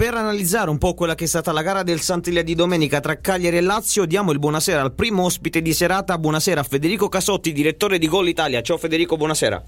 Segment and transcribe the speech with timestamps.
[0.00, 3.20] per analizzare un po' quella che è stata la gara del Santiglia di domenica tra
[3.20, 6.16] Cagliari e Lazio, diamo il buonasera al primo ospite di serata.
[6.16, 8.62] Buonasera Federico Casotti, direttore di Gol Italia.
[8.62, 9.62] Ciao Federico, buonasera.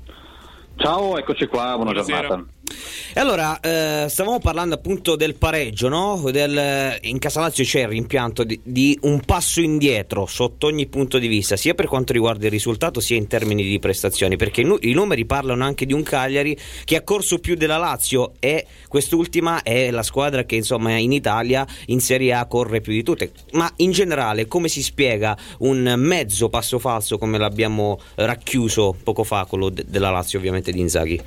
[0.77, 2.21] Ciao, eccoci qua, buona Buonasera.
[2.29, 2.51] giornata.
[3.15, 6.31] E allora, eh, stavamo parlando appunto del pareggio, no?
[6.31, 11.27] Del, in Casalazio c'è il rimpianto di, di, un passo indietro sotto ogni punto di
[11.27, 14.93] vista, sia per quanto riguarda il risultato sia in termini di prestazioni, perché nu- i
[14.93, 19.91] numeri parlano anche di un Cagliari che ha corso più della Lazio e quest'ultima è
[19.91, 23.33] la squadra che insomma in Italia in Serie A corre più di tutte.
[23.53, 29.45] Ma in generale come si spiega un mezzo passo falso come l'abbiamo racchiuso poco fa,
[29.45, 31.21] quello de- della Lazio ovviamente di Inzaghi?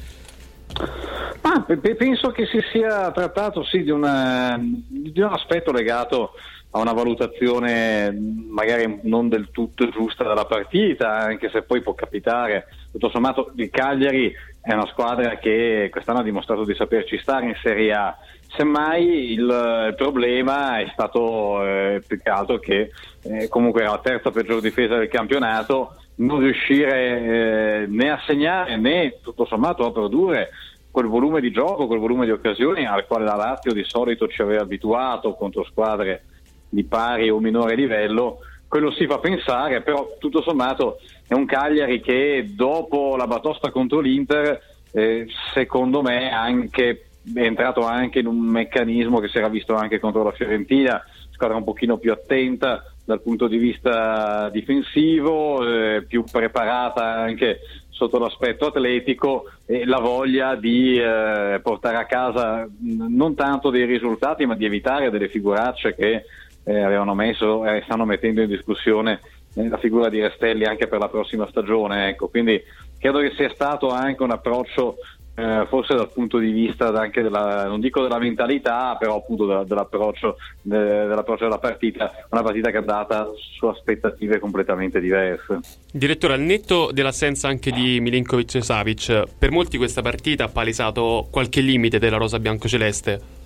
[1.41, 6.31] Ah, penso che si sia trattato sì, di, una, di, un aspetto legato
[6.71, 8.11] a una valutazione
[8.49, 12.67] magari non del tutto giusta della partita, anche se poi può capitare.
[12.91, 17.55] Tutto sommato il Cagliari è una squadra che quest'anno ha dimostrato di saperci stare in
[17.61, 18.17] Serie A.
[18.57, 22.89] Semmai il problema è stato eh, più che altro che
[23.21, 28.77] eh, comunque era la terza peggior difesa del campionato, non riuscire eh, né a segnare
[28.77, 30.49] né tutto sommato a produrre
[30.91, 34.41] quel volume di gioco, quel volume di occasioni al quale la Lazio di solito ci
[34.41, 36.23] aveva abituato contro squadre
[36.69, 41.99] di pari o minore livello, quello si fa pensare, però tutto sommato è un Cagliari
[41.99, 48.39] che dopo la batosta contro l'Inter, eh, secondo me anche, è entrato anche in un
[48.39, 53.21] meccanismo che si era visto anche contro la Fiorentina, squadra un pochino più attenta dal
[53.21, 60.97] punto di vista difensivo, eh, più preparata anche sotto l'aspetto atletico e la voglia di
[60.97, 66.25] eh, portare a casa non tanto dei risultati ma di evitare delle figuracce che
[66.65, 69.21] eh, avevano messo e eh, stanno mettendo in discussione
[69.53, 72.09] eh, la figura di Restelli anche per la prossima stagione.
[72.09, 72.27] Ecco.
[72.27, 72.61] Quindi
[72.99, 74.95] credo che sia stato anche un approccio
[75.35, 79.63] eh, forse dal punto di vista anche della, non dico della mentalità, però appunto della,
[79.65, 85.59] dell'approccio, de, dell'approccio della partita, una partita che è andata su aspettative completamente diverse.
[85.91, 91.27] Direttore, al netto dell'assenza anche di Milinkovic e Savic, per molti questa partita ha palesato
[91.29, 93.43] qualche limite della rosa biancoceleste.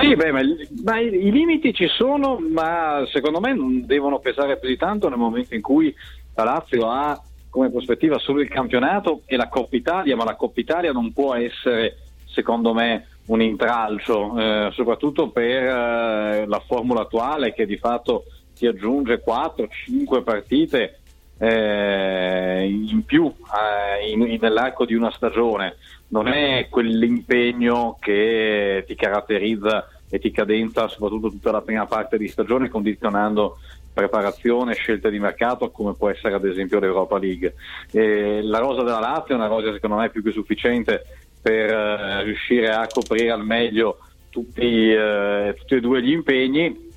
[0.00, 0.40] Sì, beh, ma,
[0.84, 5.08] ma i, i, limiti ci sono, ma secondo me non devono pesare più di tanto
[5.08, 5.92] nel momento in cui
[6.36, 10.60] la Lazio ha come prospettiva solo il campionato e la Coppa Italia, ma la Coppa
[10.60, 17.52] Italia non può essere, secondo me, un intralcio, eh, soprattutto per eh, la formula attuale
[17.52, 18.24] che di fatto
[18.54, 21.00] ti aggiunge 4-5 partite
[21.38, 25.76] eh, in più eh, in, in, nell'arco di una stagione.
[26.08, 32.26] Non è quell'impegno che ti caratterizza e ti cadenza soprattutto tutta la prima parte di
[32.26, 33.58] stagione condizionando
[33.92, 37.54] preparazione, scelte di mercato come può essere ad esempio l'Europa League.
[37.90, 41.04] E la rosa della Lazio è una rosa secondo me più che sufficiente
[41.40, 43.98] per uh, riuscire a coprire al meglio
[44.30, 46.88] tutti, uh, tutti, e due gli impegni.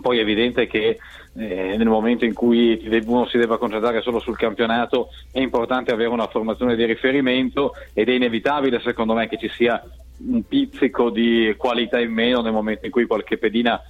[0.00, 0.98] Poi è evidente che
[1.36, 6.08] eh, nel momento in cui uno si deve concentrare solo sul campionato è importante avere
[6.08, 9.82] una formazione di riferimento ed è inevitabile secondo me che ci sia
[10.26, 13.80] un pizzico di qualità in meno nel momento in cui qualche pedina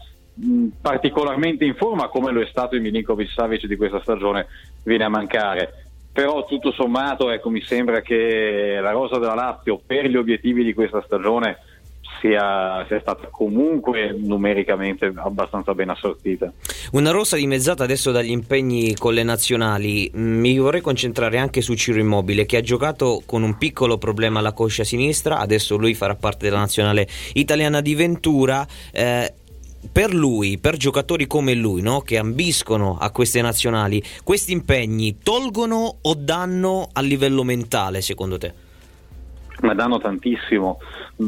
[0.81, 4.47] particolarmente in forma come lo è stato il Milinkovic Savic di questa stagione
[4.83, 10.07] viene a mancare però tutto sommato ecco, mi sembra che la rosa della Lazio per
[10.07, 11.59] gli obiettivi di questa stagione
[12.21, 16.53] sia, sia, stata comunque numericamente abbastanza ben assortita.
[16.93, 20.11] Una rosa dimezzata adesso dagli impegni con le nazionali.
[20.15, 24.53] Mi vorrei concentrare anche su Ciro Immobile che ha giocato con un piccolo problema alla
[24.53, 28.67] coscia sinistra, adesso lui farà parte della nazionale italiana di Ventura.
[28.93, 29.33] Eh,
[29.93, 32.01] per lui, per giocatori come lui, no?
[32.01, 38.69] che ambiscono a queste nazionali, questi impegni tolgono o danno a livello mentale, secondo te?
[39.63, 40.79] Ma danno tantissimo.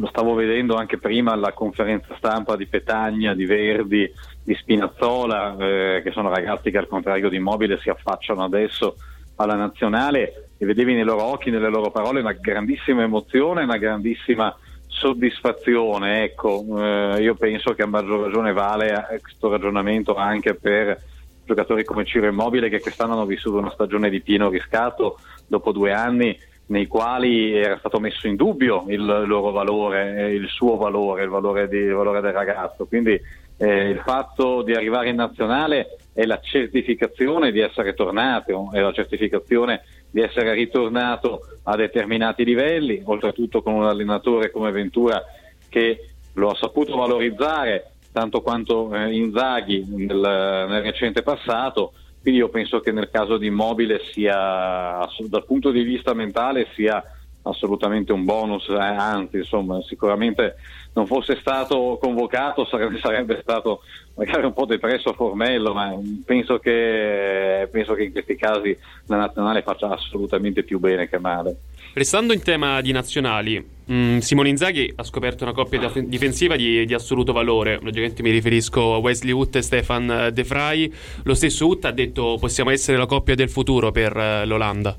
[0.08, 4.10] Stavo vedendo anche prima alla conferenza stampa di Petagna, di Verdi,
[4.42, 8.96] di Spinazzola, eh, che sono ragazzi che al contrario di Immobile si affacciano adesso
[9.36, 14.54] alla nazionale e vedevi nei loro occhi, nelle loro parole una grandissima emozione, una grandissima
[15.02, 20.96] soddisfazione, ecco, eh, io penso che a maggior ragione vale questo ragionamento anche per
[21.44, 25.19] giocatori come Ciro Immobile che quest'anno hanno vissuto una stagione di pieno riscatto
[25.49, 30.76] dopo due anni nei quali era stato messo in dubbio il loro valore, il suo
[30.76, 32.87] valore, il valore, di, il valore del ragazzo.
[32.87, 33.20] Quindi
[33.56, 38.93] eh, il fatto di arrivare in nazionale è la certificazione di essere tornato, è la
[38.93, 39.82] certificazione
[40.12, 45.25] di essere ritornato a determinati livelli, oltretutto con un allenatore come Ventura
[45.69, 52.50] che lo ha saputo valorizzare tanto quanto eh, Inzaghi nel, nel recente passato, quindi io
[52.50, 57.03] penso che nel caso di Immobile sia dal punto di vista mentale sia
[57.42, 60.56] assolutamente un bonus, eh, anzi insomma sicuramente
[60.94, 63.82] non fosse stato convocato sarebbe, sarebbe, stato
[64.14, 69.16] magari un po' depresso a Formello, ma penso che, penso che in questi casi la
[69.16, 71.56] nazionale faccia assolutamente più bene che male.
[71.94, 76.94] Restando in tema di nazionali, mm, Simone Inzaghi ha scoperto una coppia difensiva di, di,
[76.94, 77.78] assoluto valore.
[77.82, 80.90] Logicamente mi riferisco a Wesley Hutt e Stefan De Vrij.
[81.24, 84.96] Lo stesso Hutt ha detto possiamo essere la coppia del futuro per uh, l'Olanda.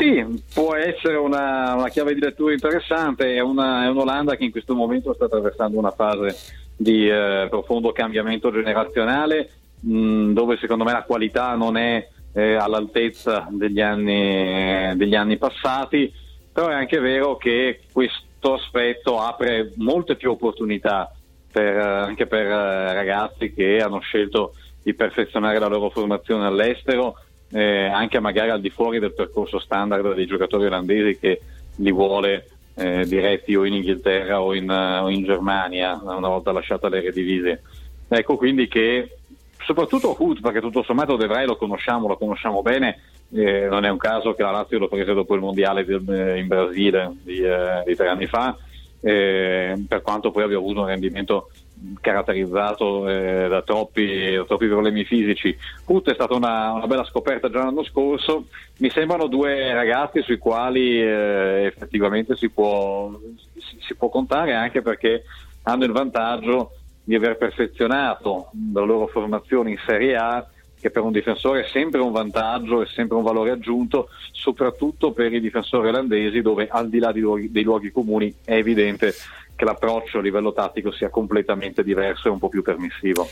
[0.00, 4.50] Sì, può essere una, una, chiave di lettura interessante, è, una, è, un'Olanda che in
[4.50, 6.34] questo momento sta attraversando una fase
[6.74, 9.50] di eh, profondo cambiamento generazionale
[9.80, 15.36] mh, mm, dove secondo me la qualità non è eh, all'altezza degli anni, degli anni
[15.36, 16.10] passati,
[16.50, 21.14] però è anche vero che questo aspetto apre molte più opportunità
[21.52, 27.16] per, anche per eh, ragazzi che hanno scelto di perfezionare la loro formazione all'estero
[27.52, 31.40] eh, anche magari al di fuori del percorso standard dei giocatori olandesi che
[31.76, 36.52] li vuole eh, diretti o in Inghilterra o in, uh, o in Germania una volta
[36.52, 37.62] lasciata le redivise.
[38.08, 39.16] Ecco quindi che
[39.64, 43.00] soprattutto Hood, perché tutto sommato De Vrij lo conosciamo, lo conosciamo bene,
[43.32, 46.38] eh, non è un caso che la Lazio lo prese dopo il mondiale del, eh,
[46.38, 48.56] in Brasile di, eh, di, tre anni fa,
[49.00, 51.50] eh, per quanto poi abbia avuto un rendimento
[52.00, 55.56] caratterizzato eh, da, troppi, da, troppi, problemi fisici.
[55.84, 58.46] Put è stata una, una, bella scoperta già l'anno scorso,
[58.78, 63.10] mi sembrano due ragazzi sui quali eh, effettivamente si può,
[63.56, 65.24] si, si può, contare anche perché
[65.62, 66.72] hanno il vantaggio
[67.02, 70.46] di aver perfezionato la loro formazione in Serie A
[70.80, 75.32] che per un difensore è sempre un vantaggio e sempre un valore aggiunto, soprattutto per
[75.32, 79.14] i difensori olandesi dove al di là luoghi, dei luoghi comuni è evidente
[79.54, 83.28] che l'approccio a livello tattico sia completamente diverso e un po' più permissivo.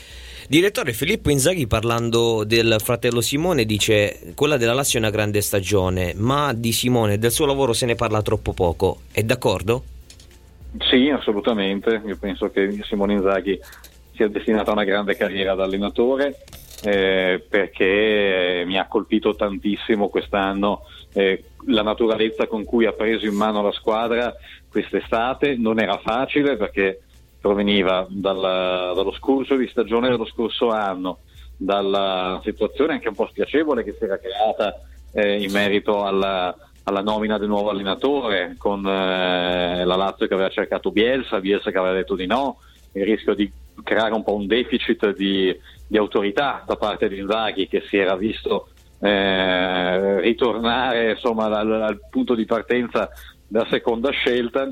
[0.47, 6.13] Direttore Filippo Inzaghi parlando del fratello Simone dice quella della Lazio è una grande stagione,
[6.15, 9.01] ma di Simone e del suo lavoro se ne parla troppo poco.
[9.11, 9.83] È d'accordo?
[10.87, 11.99] Sì, assolutamente.
[12.05, 13.59] Io penso che Simone Inzaghi
[14.13, 16.37] sia destinato a una grande carriera da allenatore
[16.83, 20.83] eh, perché mi ha colpito tantissimo quest'anno
[21.13, 24.33] eh, la naturalezza con cui ha preso in mano la squadra
[24.69, 25.55] quest'estate.
[25.55, 27.01] Non era facile perché
[27.39, 31.19] proveniva dalla, dallo scorso di stagione dello scorso anno,
[31.55, 34.81] dalla situazione anche un po' spiacevole che si era creata
[35.13, 40.49] eh, in merito alla, alla, nomina del nuovo allenatore con eh, la Lazio che aveva
[40.49, 42.59] cercato Bielsa, Bielsa che aveva detto di no,
[42.93, 43.49] il rischio di
[43.83, 48.15] creare un po' un deficit di, di autorità da parte di Inzaghi che si era
[48.15, 53.09] visto eh, ritornare insomma, dal, dal, punto di partenza
[53.47, 54.69] della seconda scelta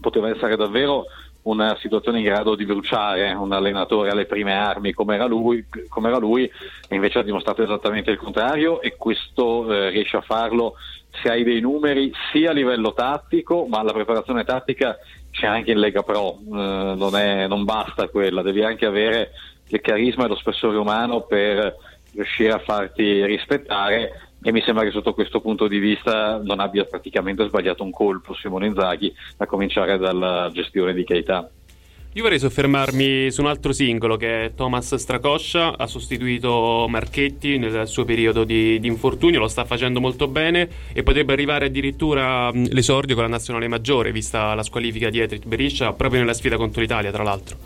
[0.00, 1.04] poteva essere davvero
[1.44, 6.08] una situazione in grado di bruciare un allenatore alle prime armi come era lui, come
[6.08, 6.50] era lui
[6.90, 10.74] invece ha dimostrato esattamente il contrario e questo eh, riesce a farlo
[11.22, 14.96] se hai dei numeri sia a livello tattico ma la preparazione tattica
[15.30, 19.32] c'è anche in Lega Pro, eh, non, è, non basta quella, devi anche avere
[19.68, 21.76] il carisma e lo spessore umano per
[22.14, 26.84] riuscire a farti rispettare e mi sembra che sotto questo punto di vista non abbia
[26.84, 31.48] praticamente sbagliato un colpo Simone Inzaghi a cominciare dalla gestione di Keita.
[32.12, 37.88] Io vorrei soffermarmi su un altro singolo che è Thomas Stracoscia, ha sostituito Marchetti nel
[37.88, 43.14] suo periodo di, di, infortunio, lo sta facendo molto bene e potrebbe arrivare addirittura l'esordio
[43.14, 47.10] con la nazionale maggiore, vista la squalifica di Etrit Beriscia, proprio nella sfida contro l'Italia,
[47.10, 47.56] tra l'altro.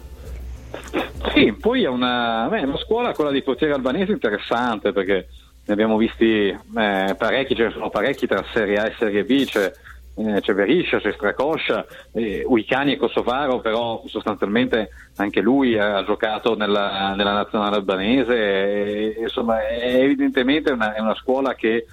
[1.34, 5.26] Sì, poi è una, beh, una scuola, quella di potere albanese, interessante perché
[5.68, 9.44] ne abbiamo visti eh, parecchi, ce ne sono parecchi tra Serie A e Serie B,
[9.44, 9.70] c'è,
[10.16, 11.84] eh, c'è Beriscia, c'è Stracoscia,
[12.14, 19.16] eh, Uicani e Kosovaro, però sostanzialmente anche lui ha giocato nella, nella nazionale albanese, e,
[19.20, 21.84] insomma è evidentemente una, è una scuola che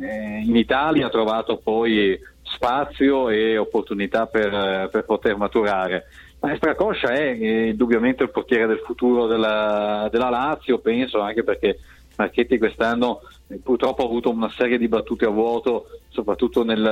[0.00, 6.06] eh, in Italia ha trovato poi spazio e opportunità per, per poter maturare.
[6.40, 11.78] Maestra Coscia è eh, indubbiamente il portiere del futuro della, della, Lazio, penso, anche perché
[12.20, 16.84] Marchetti quest'anno eh, purtroppo ha avuto una serie di battute a vuoto, soprattutto nel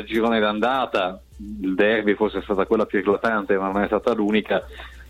[0.00, 1.20] eh, girone d'andata.
[1.60, 4.64] Il derby forse è stata quella più eclatante, ma non è stata l'unica,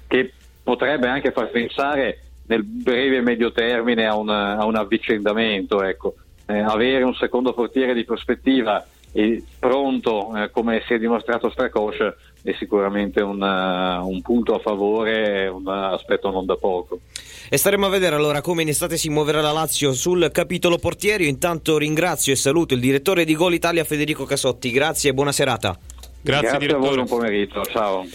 [0.07, 5.83] che potrebbe anche far pensare nel breve e medio termine a, una, a un avvicendamento.
[5.83, 6.15] Ecco.
[6.47, 12.15] Eh, avere un secondo portiere di prospettiva e pronto, eh, come si è dimostrato Stracoscia,
[12.43, 17.01] è sicuramente una, un punto a favore, un aspetto non da poco.
[17.49, 21.29] E staremo a vedere allora come in estate si muoverà la Lazio sul capitolo portieri.
[21.29, 24.71] Intanto ringrazio e saluto il direttore di Gol Italia Federico Casotti.
[24.71, 25.79] Grazie e buona serata.
[26.23, 27.63] Grazie, Grazie a voi, buon pomeriggio.
[27.65, 28.07] Ciao.